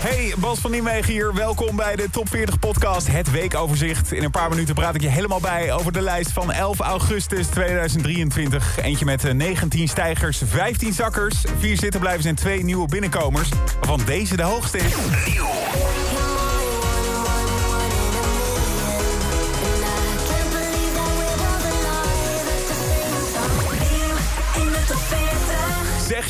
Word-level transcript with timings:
Hey, 0.00 0.34
Bas 0.38 0.58
van 0.58 0.70
Nieuwegen 0.70 1.12
hier. 1.12 1.34
Welkom 1.34 1.76
bij 1.76 1.96
de 1.96 2.10
Top 2.10 2.28
40 2.28 2.58
podcast, 2.58 3.06
het 3.06 3.30
weekoverzicht. 3.30 4.12
In 4.12 4.24
een 4.24 4.30
paar 4.30 4.50
minuten 4.50 4.74
praat 4.74 4.94
ik 4.94 5.00
je 5.00 5.08
helemaal 5.08 5.40
bij 5.40 5.72
over 5.72 5.92
de 5.92 6.00
lijst 6.00 6.32
van 6.32 6.52
11 6.52 6.78
augustus 6.78 7.46
2023. 7.46 8.78
Eentje 8.82 9.04
met 9.04 9.32
19 9.32 9.80
eh, 9.80 9.88
stijgers, 9.88 10.42
15 10.46 10.92
zakkers, 10.92 11.44
4 11.58 11.76
zittenblijvers 11.76 12.24
en 12.24 12.34
2 12.34 12.64
nieuwe 12.64 12.88
binnenkomers. 12.88 13.48
Waarvan 13.80 14.00
deze 14.04 14.36
de 14.36 14.42
hoogste 14.42 14.78
is. 14.78 14.92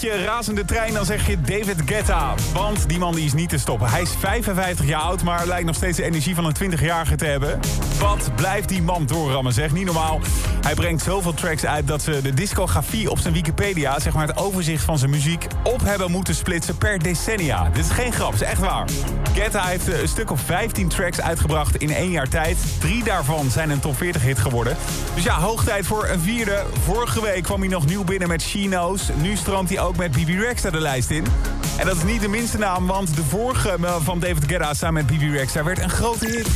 Je 0.01 0.25
razende 0.25 0.65
trein, 0.65 0.95
dan 0.95 1.05
zeg 1.05 1.27
je 1.27 1.41
David 1.41 1.77
Guetta. 1.87 2.34
Want 2.52 2.89
die 2.89 2.98
man 2.98 3.15
die 3.15 3.25
is 3.25 3.33
niet 3.33 3.48
te 3.48 3.59
stoppen. 3.59 3.91
Hij 3.91 4.02
is 4.02 4.11
55 4.19 4.87
jaar 4.87 5.01
oud, 5.01 5.23
maar 5.23 5.47
lijkt 5.47 5.66
nog 5.66 5.75
steeds 5.75 5.97
de 5.97 6.05
energie 6.05 6.34
van 6.34 6.45
een 6.45 6.73
20-jarige 6.73 7.16
te 7.16 7.25
hebben. 7.25 7.61
Wat 8.01 8.30
blijft 8.37 8.69
die 8.69 8.83
man 8.83 9.06
doorrammen, 9.06 9.53
zeg. 9.53 9.73
Niet 9.73 9.84
normaal. 9.84 10.20
Hij 10.61 10.75
brengt 10.75 11.03
zoveel 11.03 11.34
tracks 11.34 11.65
uit 11.65 11.87
dat 11.87 12.03
ze 12.03 12.23
de 12.23 12.34
discografie 12.34 13.11
op 13.11 13.19
zijn 13.19 13.34
Wikipedia... 13.34 14.01
zeg 14.01 14.15
maar 14.15 14.27
het 14.27 14.37
overzicht 14.37 14.84
van 14.84 14.98
zijn 14.98 15.11
muziek 15.11 15.47
op 15.62 15.81
hebben 15.81 16.11
moeten 16.11 16.34
splitsen 16.34 16.78
per 16.78 17.03
decennia. 17.03 17.69
Dit 17.72 17.84
is 17.84 17.91
geen 17.91 18.12
grap, 18.12 18.33
is 18.33 18.42
echt 18.42 18.61
waar. 18.61 18.89
Guetta 19.34 19.65
heeft 19.65 19.87
een 19.87 20.09
stuk 20.09 20.31
of 20.31 20.41
15 20.41 20.89
tracks 20.89 21.20
uitgebracht 21.20 21.77
in 21.77 21.91
één 21.91 22.11
jaar 22.11 22.28
tijd. 22.28 22.59
Drie 22.78 23.05
daarvan 23.05 23.50
zijn 23.50 23.70
een 23.70 23.81
top 23.81 23.97
40 23.97 24.22
hit 24.22 24.39
geworden. 24.39 24.77
Dus 25.15 25.25
ja, 25.25 25.41
hoog 25.41 25.65
tijd 25.65 25.87
voor 25.87 26.09
een 26.09 26.20
vierde. 26.20 26.62
Vorige 26.84 27.22
week 27.22 27.42
kwam 27.42 27.61
hij 27.61 27.69
nog 27.69 27.87
nieuw 27.87 28.05
binnen 28.05 28.28
met 28.28 28.42
She 28.42 28.61
Knows. 28.62 29.09
Nu 29.17 29.37
stroomt 29.37 29.69
hij 29.69 29.78
ook 29.89 29.97
met 29.97 30.12
BB 30.12 30.28
Rexha 30.28 30.70
de 30.70 30.81
lijst 30.81 31.11
in. 31.11 31.25
En 31.77 31.86
dat 31.86 31.97
is 31.97 32.03
niet 32.03 32.20
de 32.20 32.28
minste 32.28 32.58
naam, 32.58 32.86
want 32.86 33.17
de 33.17 33.25
vorige 33.25 33.77
eh, 33.83 33.97
van 34.03 34.19
David 34.19 34.44
Guetta 34.47 34.75
samen 34.75 35.05
met 35.05 35.19
BB 35.19 35.33
Rexha 35.34 35.64
werd 35.64 35.78
een 35.78 35.91
grote 35.91 36.27
hit. 36.27 36.48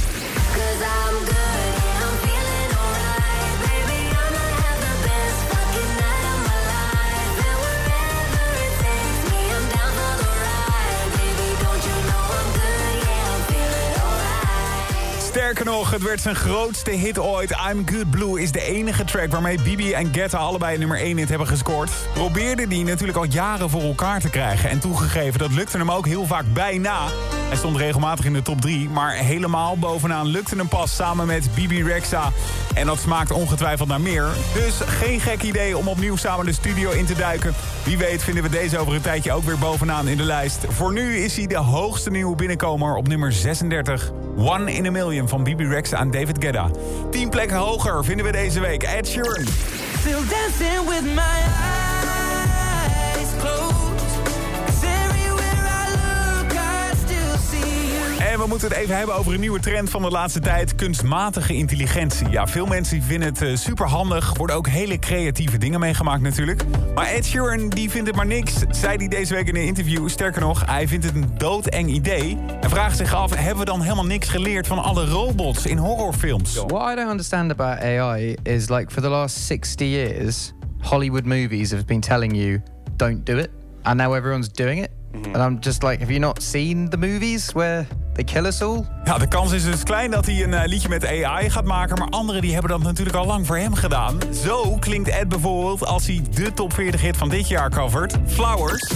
Sterker 15.52 15.72
nog, 15.72 15.90
het 15.90 16.02
werd 16.02 16.20
zijn 16.20 16.34
grootste 16.34 16.90
hit 16.90 17.18
ooit. 17.18 17.50
I'm 17.50 17.88
Good 17.88 18.10
Blue 18.10 18.40
is 18.40 18.52
de 18.52 18.62
enige 18.62 19.04
track 19.04 19.30
waarmee 19.30 19.62
Bibi 19.62 19.92
en 19.92 20.14
Guetta 20.14 20.38
allebei 20.38 20.78
nummer 20.78 20.98
1 20.98 21.16
hit 21.16 21.28
hebben 21.28 21.46
gescoord. 21.46 21.90
Probeerde 22.14 22.68
die 22.68 22.84
natuurlijk 22.84 23.18
al 23.18 23.24
jaren 23.24 23.70
voor 23.70 23.82
elkaar 23.82 24.20
te 24.20 24.30
krijgen. 24.30 24.70
En 24.70 24.78
toegegeven, 24.78 25.38
dat 25.38 25.52
lukte 25.52 25.78
hem 25.78 25.90
ook 25.90 26.06
heel 26.06 26.26
vaak 26.26 26.44
bijna. 26.52 27.06
Hij 27.48 27.56
stond 27.56 27.76
regelmatig 27.76 28.24
in 28.24 28.32
de 28.32 28.42
top 28.42 28.60
3, 28.60 28.88
maar 28.88 29.14
helemaal 29.14 29.78
bovenaan 29.78 30.26
lukte 30.26 30.56
hem 30.56 30.68
pas 30.68 30.94
samen 30.94 31.26
met 31.26 31.54
Bibi 31.54 31.82
Rexa. 31.82 32.32
En 32.74 32.86
dat 32.86 32.98
smaakt 32.98 33.30
ongetwijfeld 33.30 33.88
naar 33.88 34.00
meer. 34.00 34.28
Dus 34.54 34.80
geen 34.86 35.20
gek 35.20 35.42
idee 35.42 35.76
om 35.76 35.88
opnieuw 35.88 36.16
samen 36.16 36.46
de 36.46 36.52
studio 36.52 36.90
in 36.90 37.06
te 37.06 37.14
duiken. 37.14 37.54
Wie 37.84 37.98
weet 37.98 38.22
vinden 38.22 38.42
we 38.42 38.48
deze 38.48 38.78
over 38.78 38.94
een 38.94 39.00
tijdje 39.00 39.32
ook 39.32 39.44
weer 39.44 39.58
bovenaan 39.58 40.08
in 40.08 40.16
de 40.16 40.22
lijst. 40.22 40.64
Voor 40.68 40.92
nu 40.92 41.16
is 41.16 41.36
hij 41.36 41.46
de 41.46 41.56
hoogste 41.56 42.10
nieuwe 42.10 42.36
binnenkomer 42.36 42.94
op 42.94 43.08
nummer 43.08 43.32
36. 43.32 44.10
One 44.36 44.72
in 44.72 44.86
a 44.86 44.90
Million 44.90 45.28
van 45.28 45.41
Bibi 45.42 45.66
Rexa 45.66 45.96
aan 45.96 46.10
David 46.10 46.36
Guetta. 46.38 46.70
Tien 47.10 47.28
plekken 47.28 47.56
hoger 47.56 48.04
vinden 48.04 48.26
we 48.26 48.32
deze 48.32 48.60
week. 48.60 48.82
Ed 48.82 49.08
Sheeran. 49.08 49.46
Still 49.98 50.22
dancing 50.28 50.88
with 50.88 51.02
my 51.02 51.20
eyes 51.20 51.91
we 58.42 58.48
moeten 58.48 58.68
het 58.68 58.76
even 58.76 58.96
hebben 58.96 59.14
over 59.14 59.34
een 59.34 59.40
nieuwe 59.40 59.60
trend 59.60 59.90
van 59.90 60.02
de 60.02 60.10
laatste 60.10 60.40
tijd. 60.40 60.74
Kunstmatige 60.74 61.54
intelligentie. 61.54 62.28
Ja, 62.28 62.46
veel 62.46 62.66
mensen 62.66 63.02
vinden 63.02 63.28
het 63.28 63.42
uh, 63.42 63.56
super 63.56 63.86
handig. 63.86 64.36
Worden 64.36 64.56
ook 64.56 64.68
hele 64.68 64.98
creatieve 64.98 65.58
dingen 65.58 65.80
meegemaakt 65.80 66.22
natuurlijk. 66.22 66.62
Maar 66.94 67.06
Ed 67.06 67.26
Sheeran 67.26 67.68
die 67.68 67.90
vindt 67.90 68.06
het 68.06 68.16
maar 68.16 68.26
niks. 68.26 68.54
Zei 68.70 68.96
hij 68.96 69.08
deze 69.08 69.34
week 69.34 69.48
in 69.48 69.56
een 69.56 69.64
interview. 69.64 70.08
Sterker 70.08 70.40
nog, 70.40 70.66
hij 70.66 70.88
vindt 70.88 71.04
het 71.04 71.14
een 71.14 71.30
doodeng 71.36 71.90
idee. 71.90 72.38
En 72.60 72.70
vraagt 72.70 72.96
zich 72.96 73.14
af, 73.14 73.34
hebben 73.34 73.58
we 73.58 73.64
dan 73.64 73.82
helemaal 73.82 74.06
niks 74.06 74.28
geleerd 74.28 74.66
van 74.66 74.78
alle 74.78 75.06
robots 75.06 75.66
in 75.66 75.76
horrorfilms? 75.76 76.54
What 76.54 76.92
I 76.92 76.94
don't 76.94 77.10
understand 77.10 77.50
about 77.50 77.78
AI 77.78 78.36
is 78.42 78.68
like 78.68 78.92
for 78.92 79.02
the 79.02 79.08
last 79.08 79.36
60 79.46 79.86
years... 79.86 80.52
Hollywood 80.80 81.24
movies 81.24 81.70
have 81.70 81.84
been 81.84 82.00
telling 82.00 82.36
you, 82.36 82.60
don't 82.96 83.26
do 83.26 83.36
it. 83.38 83.50
And 83.82 83.96
now 83.96 84.14
everyone's 84.14 84.48
doing 84.48 84.82
it. 84.82 84.90
And 85.12 85.36
I'm 85.36 85.60
just 85.60 85.82
like, 85.82 86.00
have 86.00 86.10
you 86.10 86.20
not 86.20 86.42
seen 86.42 86.90
the 86.90 86.96
movies 86.96 87.54
where 87.54 87.86
they 88.12 88.24
kill 88.24 88.44
us 88.44 88.62
all? 88.62 88.84
Ja, 89.04 89.18
de 89.18 89.28
kans 89.28 89.52
is 89.52 89.64
dus 89.64 89.82
klein 89.82 90.10
dat 90.10 90.26
hij 90.26 90.42
een 90.42 90.52
uh, 90.52 90.62
liedje 90.64 90.88
met 90.88 91.06
AI 91.06 91.50
gaat 91.50 91.64
maken. 91.64 91.98
Maar 91.98 92.08
anderen 92.08 92.42
die 92.42 92.52
hebben 92.52 92.70
dat 92.70 92.82
natuurlijk 92.82 93.16
al 93.16 93.26
lang 93.26 93.46
voor 93.46 93.56
hem 93.56 93.74
gedaan. 93.74 94.18
Zo 94.44 94.76
klinkt 94.80 95.08
Ed 95.08 95.28
bijvoorbeeld 95.28 95.86
als 95.86 96.06
hij 96.06 96.22
de 96.30 96.52
top 96.52 96.72
40 96.72 97.00
hit 97.00 97.16
van 97.16 97.28
dit 97.28 97.48
jaar 97.48 97.70
covert. 97.70 98.16
Flowers. 98.26 98.90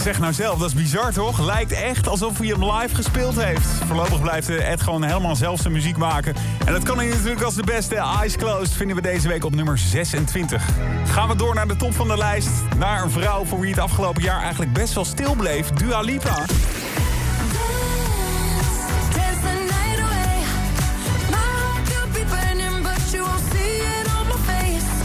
Zeg 0.00 0.18
nou 0.18 0.32
zelf, 0.32 0.58
dat 0.58 0.68
is 0.68 0.74
bizar 0.74 1.12
toch? 1.12 1.40
Lijkt 1.40 1.72
echt 1.72 2.08
alsof 2.08 2.38
hij 2.38 2.46
hem 2.46 2.64
live 2.64 2.94
gespeeld 2.94 3.42
heeft. 3.42 3.66
Voorlopig 3.86 4.20
blijft 4.20 4.48
Ed 4.48 4.82
gewoon 4.82 5.02
helemaal 5.02 5.36
zelf 5.36 5.60
zijn 5.60 5.72
muziek 5.72 5.96
maken. 5.96 6.34
En 6.66 6.72
dat 6.72 6.82
kan 6.82 6.96
hij 6.98 7.06
natuurlijk 7.06 7.42
als 7.42 7.54
de 7.54 7.62
beste. 7.62 7.94
Eyes 7.94 8.36
Closed 8.36 8.72
vinden 8.72 8.96
we 8.96 9.02
deze 9.02 9.28
week 9.28 9.44
op 9.44 9.54
nummer 9.54 9.78
26. 9.78 10.68
Gaan 11.04 11.28
we 11.28 11.36
door 11.36 11.54
naar 11.54 11.68
de 11.68 11.76
top 11.76 11.94
van 11.94 12.08
de 12.08 12.16
lijst. 12.16 12.50
Naar 12.76 13.02
een 13.02 13.10
vrouw 13.10 13.44
voor 13.44 13.60
wie 13.60 13.70
het 13.70 13.80
afgelopen 13.80 14.22
jaar 14.22 14.40
eigenlijk 14.40 14.72
best 14.72 14.94
wel 14.94 15.04
stil 15.04 15.34
bleef. 15.34 15.70
Dua 15.70 16.00
Lipa. 16.00 16.44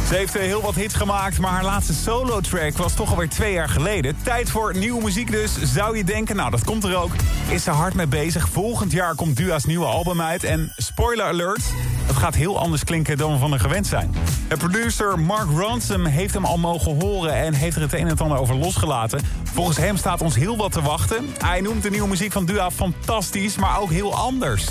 Ze 0.07 0.15
heeft 0.15 0.35
eh, 0.35 0.41
heel 0.41 0.61
wat 0.61 0.75
hits 0.75 0.93
gemaakt, 0.93 1.39
maar 1.39 1.51
haar 1.51 1.63
laatste 1.63 1.93
solo-track 1.93 2.77
was 2.77 2.93
toch 2.93 3.09
alweer 3.09 3.29
twee 3.29 3.53
jaar 3.53 3.69
geleden. 3.69 4.15
Tijd 4.23 4.49
voor 4.49 4.77
nieuwe 4.77 5.03
muziek 5.03 5.31
dus, 5.31 5.61
zou 5.61 5.97
je 5.97 6.03
denken. 6.03 6.35
Nou, 6.35 6.51
dat 6.51 6.63
komt 6.63 6.83
er 6.83 6.95
ook. 6.95 7.11
Is 7.49 7.63
ze 7.63 7.71
hard 7.71 7.93
mee 7.93 8.07
bezig. 8.07 8.49
Volgend 8.49 8.91
jaar 8.91 9.15
komt 9.15 9.37
Dua's 9.37 9.65
nieuwe 9.65 9.85
album 9.85 10.21
uit. 10.21 10.43
En 10.43 10.73
spoiler 10.77 11.25
alert, 11.25 11.61
het 12.05 12.15
gaat 12.15 12.35
heel 12.35 12.59
anders 12.59 12.83
klinken 12.83 13.17
dan 13.17 13.31
we 13.31 13.37
van 13.37 13.49
haar 13.49 13.59
gewend 13.59 13.87
zijn. 13.87 14.15
De 14.47 14.57
producer 14.57 15.19
Mark 15.19 15.49
Ronson 15.49 16.05
heeft 16.05 16.33
hem 16.33 16.45
al 16.45 16.57
mogen 16.57 17.01
horen... 17.01 17.33
en 17.33 17.53
heeft 17.53 17.75
er 17.75 17.81
het 17.81 17.93
een 17.93 18.07
en 18.07 18.17
ander 18.17 18.37
over 18.37 18.55
losgelaten. 18.55 19.21
Volgens 19.43 19.77
hem 19.77 19.97
staat 19.97 20.21
ons 20.21 20.35
heel 20.35 20.57
wat 20.57 20.71
te 20.71 20.81
wachten. 20.81 21.25
Hij 21.37 21.61
noemt 21.61 21.83
de 21.83 21.89
nieuwe 21.89 22.07
muziek 22.07 22.31
van 22.31 22.45
Dua 22.45 22.71
fantastisch, 22.71 23.55
maar 23.57 23.79
ook 23.79 23.91
heel 23.91 24.15
anders 24.15 24.67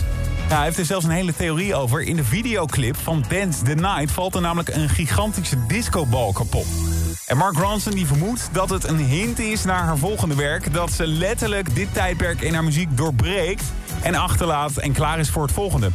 hij 0.57 0.65
heeft 0.65 0.79
er 0.79 0.85
zelfs 0.85 1.05
een 1.05 1.11
hele 1.11 1.35
theorie 1.35 1.75
over. 1.75 2.03
In 2.03 2.17
de 2.17 2.25
videoclip 2.25 2.97
van 2.97 3.25
Dance 3.29 3.63
the 3.63 3.75
Night 3.75 4.11
valt 4.11 4.35
er 4.35 4.41
namelijk 4.41 4.69
een 4.69 4.89
gigantische 4.89 5.67
discobal 5.67 6.33
kapot. 6.33 6.67
En 7.27 7.37
Mark 7.37 7.57
Ronson 7.57 7.93
die 7.93 8.07
vermoedt 8.07 8.49
dat 8.53 8.71
het 8.71 8.89
een 8.89 8.99
hint 8.99 9.39
is 9.39 9.65
naar 9.65 9.83
haar 9.83 9.99
volgende 9.99 10.35
werk... 10.35 10.73
dat 10.73 10.93
ze 10.93 11.07
letterlijk 11.07 11.75
dit 11.75 11.95
tijdperk 11.95 12.41
in 12.41 12.55
haar 12.55 12.65
muziek 12.65 12.97
doorbreekt... 12.97 13.65
en 14.03 14.15
achterlaat 14.15 14.77
en 14.77 14.93
klaar 14.93 15.19
is 15.19 15.31
voor 15.31 15.43
het 15.43 15.53
volgende. 15.53 15.91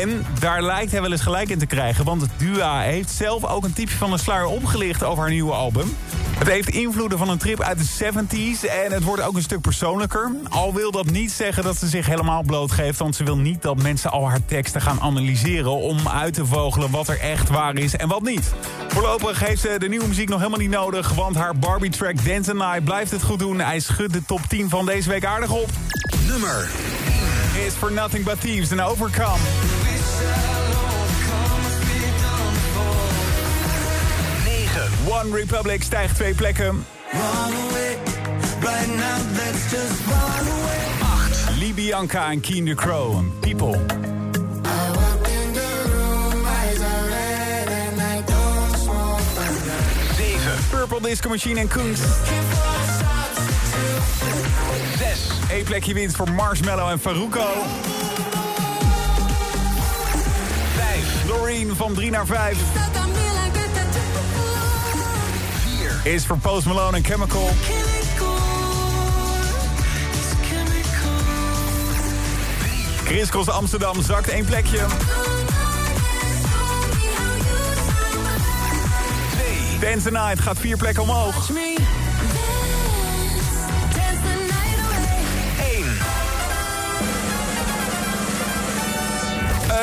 En 0.00 0.26
daar 0.38 0.62
lijkt 0.62 0.92
hij 0.92 1.00
wel 1.00 1.12
eens 1.12 1.20
gelijk 1.20 1.48
in 1.48 1.58
te 1.58 1.66
krijgen... 1.66 2.04
want 2.04 2.26
Dua 2.36 2.80
heeft 2.80 3.10
zelf 3.10 3.44
ook 3.44 3.64
een 3.64 3.72
tipje 3.72 3.96
van 3.96 4.10
de 4.10 4.18
sluier 4.18 4.46
opgelicht 4.46 5.04
over 5.04 5.22
haar 5.22 5.32
nieuwe 5.32 5.52
album. 5.52 5.96
Het 6.42 6.50
heeft 6.50 6.68
invloeden 6.68 7.18
van 7.18 7.28
een 7.28 7.38
trip 7.38 7.60
uit 7.60 7.78
de 7.78 8.12
70s 8.12 8.70
en 8.84 8.92
het 8.92 9.02
wordt 9.02 9.22
ook 9.22 9.34
een 9.34 9.42
stuk 9.42 9.60
persoonlijker. 9.60 10.30
Al 10.48 10.74
wil 10.74 10.90
dat 10.90 11.10
niet 11.10 11.32
zeggen 11.32 11.62
dat 11.62 11.76
ze 11.76 11.88
zich 11.88 12.06
helemaal 12.06 12.42
blootgeeft... 12.42 12.98
want 12.98 13.16
ze 13.16 13.24
wil 13.24 13.36
niet 13.36 13.62
dat 13.62 13.82
mensen 13.82 14.10
al 14.10 14.28
haar 14.28 14.44
teksten 14.44 14.80
gaan 14.80 15.00
analyseren... 15.00 15.70
om 15.70 16.08
uit 16.08 16.34
te 16.34 16.46
vogelen 16.46 16.90
wat 16.90 17.08
er 17.08 17.20
echt 17.20 17.48
waar 17.48 17.76
is 17.76 17.96
en 17.96 18.08
wat 18.08 18.22
niet. 18.22 18.52
Voorlopig 18.88 19.40
heeft 19.40 19.60
ze 19.60 19.74
de 19.78 19.88
nieuwe 19.88 20.08
muziek 20.08 20.28
nog 20.28 20.38
helemaal 20.38 20.60
niet 20.60 20.70
nodig... 20.70 21.12
want 21.14 21.36
haar 21.36 21.56
Barbie-track 21.56 22.24
Dance 22.24 22.54
and 22.54 22.76
I 22.76 22.80
blijft 22.80 23.10
het 23.10 23.22
goed 23.22 23.38
doen. 23.38 23.60
Hij 23.60 23.80
schudt 23.80 24.12
de 24.12 24.24
top 24.26 24.40
10 24.48 24.68
van 24.68 24.86
deze 24.86 25.08
week 25.08 25.24
aardig 25.24 25.50
op. 25.50 25.68
Nummer 26.26 26.70
is 27.66 27.72
For 27.72 27.92
Nothing 27.92 28.24
But 28.24 28.40
Thieves 28.40 28.70
en 28.70 28.80
Overcome. 28.80 29.81
One 35.20 35.30
Republic 35.36 35.82
stijgt 35.82 36.14
twee 36.14 36.34
plekken. 36.34 36.86
8. 41.00 41.58
Libianca 41.58 42.30
en 42.30 42.40
Keen 42.40 42.64
the 42.64 42.74
Crow. 42.74 43.24
People. 43.40 43.78
Purple 50.70 51.00
Disco 51.08 51.28
Machine 51.28 51.60
en 51.60 51.68
Koens. 51.68 52.00
6. 54.98 55.30
Eén 55.50 55.64
plekje 55.64 55.94
winst 55.94 56.16
voor 56.16 56.30
Marshmallow 56.30 56.88
en 56.88 56.98
Faruko. 56.98 57.46
5. 60.76 61.28
Loreen 61.28 61.76
van 61.76 61.94
3 61.94 62.10
naar 62.10 62.26
5. 62.26 62.56
4. 66.02 66.12
Is 66.12 66.26
voor 66.26 66.38
Post 66.38 66.66
Malone 66.66 66.96
en 66.96 67.04
Chemical. 67.04 67.50
3. 73.04 73.26
Chris 73.26 73.48
Amsterdam 73.48 74.02
zakt 74.02 74.28
één 74.28 74.44
plekje. 74.44 74.86
2. 79.78 79.90
Dance 79.90 80.08
the 80.08 80.10
Night 80.10 80.40
gaat 80.40 80.58
vier 80.58 80.76
plekken 80.76 81.02
omhoog. 81.02 81.50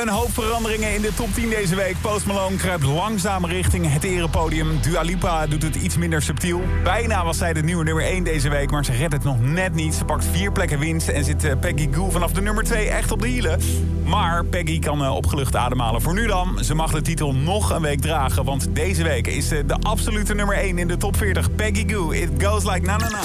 Een 0.02 0.10
hoop 0.10 0.34
veranderingen 0.34 0.94
in 0.94 1.02
de 1.02 1.14
top 1.14 1.34
10 1.34 1.50
deze 1.50 1.76
week. 1.76 1.96
Post 2.02 2.26
Malone 2.26 2.56
kruipt 2.56 2.84
langzaam 2.84 3.46
richting 3.46 3.94
het 3.94 4.04
erepodium. 4.04 4.82
Dua 4.82 5.02
Lipa 5.02 5.48
doet 5.48 5.64
het 5.64 5.76
iets 5.76 5.98
minder 5.98 6.22
subtiel. 6.22 6.62
Bijna 6.84 7.26
was 7.26 7.38
zij 7.38 7.54
de 7.54 7.62
nieuwe 7.62 7.84
nummer 7.84 8.04
1 8.04 8.24
deze 8.24 8.50
week, 8.50 8.72
maar 8.72 8.86
ze 8.86 8.92
redt 8.92 9.14
het 9.14 9.24
nog 9.24 9.42
net 9.42 9.74
niet. 9.74 9.94
Ze 9.94 10.06
pakt 10.06 10.26
vier 10.26 10.52
plekken 10.52 10.80
winst 10.80 11.08
en 11.08 11.24
zit 11.24 11.44
eh, 11.44 11.60
Peggy 11.60 11.90
Goo 11.92 12.10
vanaf 12.10 12.32
de 12.32 12.42
nummer 12.42 12.64
2 12.64 12.90
echt 12.90 13.12
op 13.12 13.22
de 13.22 13.28
hielen. 13.28 13.60
Maar 14.04 14.46
Peggy 14.46 14.80
kan 14.80 15.04
eh, 15.04 15.16
opgelucht 15.16 15.56
ademhalen 15.56 16.02
voor 16.02 16.14
nu 16.14 16.28
dan. 16.28 16.64
Ze 16.64 16.76
mag 16.76 16.92
de 16.92 17.02
titel 17.02 17.34
nog 17.36 17.70
een 17.70 17.82
week 17.82 18.02
dragen, 18.02 18.44
want 18.44 18.76
deze 18.76 19.04
week 19.04 19.28
is 19.28 19.48
ze 19.48 19.66
de 19.66 19.76
absolute 19.82 20.34
nummer 20.34 20.56
1 20.56 20.78
in 20.78 20.88
de 20.88 20.98
top 20.98 21.18
40. 21.18 21.56
Peggy 21.56 21.90
Goo, 21.90 22.12
It 22.12 22.30
Goes 22.44 22.64
Like 22.64 22.86
Na 22.86 22.98
Na 22.98 23.10
Na. 23.10 23.22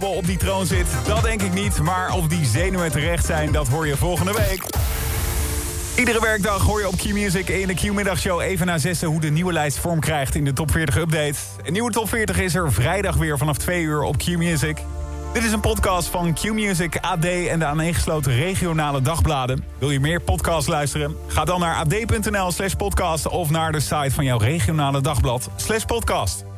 Op 0.00 0.26
die 0.26 0.36
troon 0.36 0.66
zit, 0.66 0.86
dat 1.06 1.22
denk 1.22 1.42
ik 1.42 1.52
niet. 1.52 1.80
Maar 1.80 2.12
of 2.12 2.26
die 2.26 2.44
zenuwen 2.44 2.90
terecht 2.90 3.26
zijn, 3.26 3.52
dat 3.52 3.68
hoor 3.68 3.86
je 3.86 3.96
volgende 3.96 4.32
week. 4.32 4.64
Iedere 5.96 6.20
werkdag 6.20 6.62
hoor 6.62 6.80
je 6.80 6.88
op 6.88 6.96
Q-Music 6.96 7.48
in 7.48 7.66
de 7.66 7.74
Q-middagshow 7.74 8.40
even 8.40 8.66
na 8.66 8.78
zessen... 8.78 9.08
hoe 9.08 9.20
de 9.20 9.30
nieuwe 9.30 9.52
lijst 9.52 9.78
vorm 9.78 10.00
krijgt 10.00 10.34
in 10.34 10.44
de 10.44 10.52
Top 10.52 10.70
40 10.70 10.96
Update. 10.96 11.34
Een 11.62 11.72
nieuwe 11.72 11.90
Top 11.90 12.08
40 12.08 12.40
is 12.40 12.54
er 12.54 12.72
vrijdag 12.72 13.16
weer 13.16 13.38
vanaf 13.38 13.56
2 13.56 13.82
uur 13.82 14.02
op 14.02 14.16
Q-Music. 14.16 14.82
Dit 15.32 15.44
is 15.44 15.52
een 15.52 15.60
podcast 15.60 16.08
van 16.08 16.34
Q-Music, 16.34 16.96
AD 17.00 17.24
en 17.24 17.58
de 17.58 17.64
aaneengesloten 17.64 18.32
regionale 18.32 19.02
dagbladen. 19.02 19.64
Wil 19.78 19.90
je 19.90 20.00
meer 20.00 20.20
podcasts 20.20 20.68
luisteren? 20.68 21.16
Ga 21.26 21.44
dan 21.44 21.60
naar 21.60 21.74
ad.nl 21.74 22.50
slash 22.50 22.74
podcast... 22.74 23.28
of 23.28 23.50
naar 23.50 23.72
de 23.72 23.80
site 23.80 24.10
van 24.10 24.24
jouw 24.24 24.38
regionale 24.38 25.00
dagblad 25.00 25.50
slash 25.56 25.84
podcast. 25.84 26.51